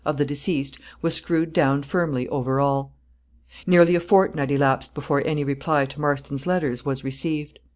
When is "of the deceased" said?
0.03-0.79